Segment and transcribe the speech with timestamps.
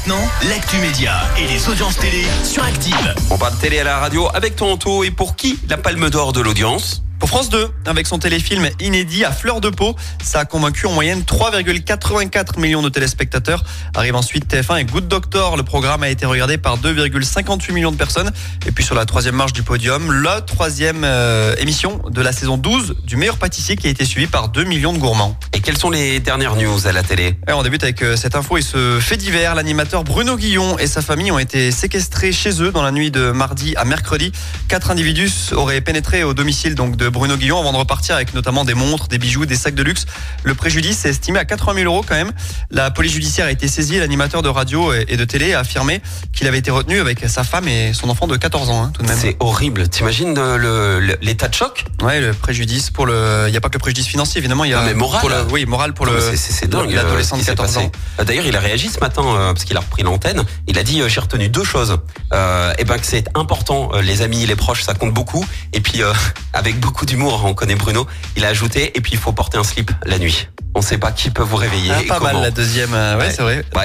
[0.00, 3.14] maintenant, l'actu média et les audiences télé sur Active.
[3.30, 6.40] On parle télé à la radio avec Tonto et pour qui la palme d'or de
[6.40, 7.02] l'audience?
[7.20, 10.92] Pour France 2, avec son téléfilm inédit à fleur de peau, ça a convaincu en
[10.92, 13.62] moyenne 3,84 millions de téléspectateurs.
[13.94, 15.58] Arrive ensuite TF1 et Good Doctor.
[15.58, 18.30] Le programme a été regardé par 2,58 millions de personnes.
[18.66, 22.56] Et puis sur la troisième marche du podium, la troisième euh, émission de la saison
[22.56, 25.38] 12 du meilleur pâtissier qui a été suivie par 2 millions de gourmands.
[25.52, 27.36] Et quelles sont les dernières news à la télé?
[27.46, 29.54] Et on débute avec euh, cette info et ce fait divers.
[29.54, 33.30] L'animateur Bruno Guillon et sa famille ont été séquestrés chez eux dans la nuit de
[33.30, 34.32] mardi à mercredi.
[34.68, 38.64] Quatre individus auraient pénétré au domicile donc de Bruno Guillon avant de repartir avec notamment
[38.64, 40.06] des montres, des bijoux, des sacs de luxe.
[40.44, 42.32] Le préjudice est estimé à 80 000 euros quand même.
[42.70, 43.98] La police judiciaire a été saisie.
[43.98, 46.00] L'animateur de radio et de télé a affirmé
[46.32, 49.02] qu'il avait été retenu avec sa femme et son enfant de 14 ans hein, tout
[49.02, 49.18] de même.
[49.20, 49.88] C'est horrible.
[49.88, 51.84] T'imagines euh, l'état de choc?
[52.02, 53.44] Ouais, le préjudice pour le.
[53.46, 54.64] Il n'y a pas que le préjudice financier évidemment.
[54.64, 55.20] Il y a Non, mais moral.
[55.20, 56.20] pour le- Oui, moral pour Non, le.
[56.36, 56.92] c'est- dingue.
[56.92, 57.86] euh, L'adolescent ce de qui s'est 14 passé.
[57.86, 57.92] ans.
[58.20, 60.42] Euh, D'ailleurs, il a réagi ce matin euh, parce qu'il a repris l'antenne.
[60.68, 61.96] Il a dit euh, j'ai retenu deux choses.
[62.32, 65.44] Euh, et ben que c'est important, les amis, les proches, ça compte beaucoup.
[65.72, 66.00] Et puis
[66.52, 68.06] avec beaucoup d'humour, on connaît Bruno.
[68.36, 70.48] Il a ajouté et puis il faut porter un slip la nuit.
[70.74, 71.90] On sait pas qui peut vous réveiller.
[71.94, 73.32] Ah, et pas mal la deuxième, euh, ouais, Ouais.
[73.36, 73.64] c'est vrai.
[73.74, 73.82] Bah,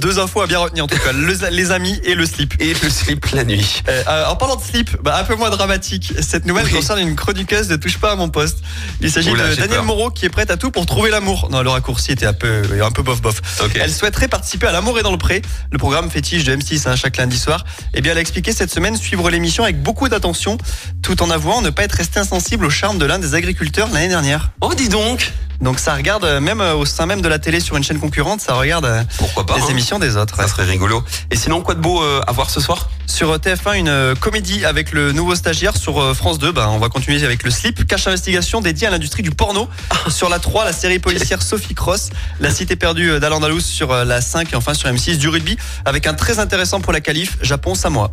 [0.00, 2.54] deux, infos à bien retenir en tout cas, le- les amis et le slip.
[2.60, 3.82] Et le slip la nuit.
[3.88, 6.12] Euh, en parlant de slip, bah, un peu moins dramatique.
[6.20, 6.72] Cette nouvelle Oui.
[6.72, 8.58] concerne une chroniqueuse ne touche pas à mon poste.
[9.00, 9.84] Il s'agit de peur.
[9.84, 11.48] Moreau qui est prête à tout pour trouver l'amour.
[11.50, 13.40] Non, le raccourci était un peu, un peu bof bof.
[13.74, 16.94] Elle souhaiterait participer à l'amour et dans le pré, le programme fétiche de M6 hein,
[16.96, 17.64] chaque lundi soir.
[17.94, 20.56] Eh bien, elle a expliqué cette semaine suivre l'émission avec beaucoup d'attention,
[21.02, 24.08] tout en avouant ne pas être restée insensible au charme de l'un des agriculteurs l'année
[24.08, 24.50] dernière.
[24.60, 25.32] Oh dis donc.
[25.60, 27.98] Donc ça regarde euh, même euh, au sein même de la télé sur une chaîne
[27.98, 29.66] concurrente, ça regarde euh, Pourquoi pas les hein.
[29.70, 30.36] émissions des autres.
[30.36, 31.02] Ça serait rigolo.
[31.30, 32.90] Et sinon, quoi de beau à voir ce soir?
[33.06, 35.76] Sur TF1, une comédie avec le nouveau stagiaire.
[35.76, 37.86] Sur France 2, ben, on va continuer avec le slip.
[37.86, 39.68] Cache investigation dédié à l'industrie du porno.
[40.08, 42.10] sur la 3, la série policière Sophie Cross.
[42.40, 45.56] La cité perdue euh, d'Al-Andalus sur la 5 et enfin sur M6 du rugby.
[45.84, 48.12] Avec un très intéressant pour la qualif, Japon-Samoa.